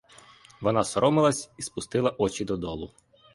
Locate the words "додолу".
2.45-2.91